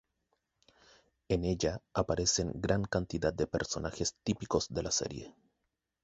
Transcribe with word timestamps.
En 1.29 1.43
ella 1.45 1.79
aparecen 1.93 2.53
gran 2.55 2.85
cantidad 2.85 3.31
de 3.31 3.45
personajes 3.45 4.15
típicos 4.23 4.67
de 4.73 4.81
la 4.81 4.89
serie. 4.89 5.35